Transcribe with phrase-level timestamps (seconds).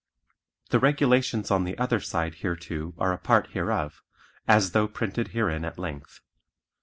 [0.71, 4.01] The regulations on the other side hereto are a part hereof,
[4.47, 6.21] as though printed herein at length.